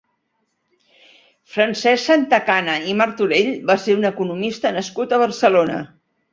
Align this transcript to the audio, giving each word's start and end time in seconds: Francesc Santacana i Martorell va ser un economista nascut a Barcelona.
Francesc 1.55 2.07
Santacana 2.09 2.79
i 2.93 2.97
Martorell 3.03 3.53
va 3.71 3.79
ser 3.87 3.99
un 4.01 4.13
economista 4.13 4.75
nascut 4.81 5.17
a 5.21 5.25
Barcelona. 5.29 5.81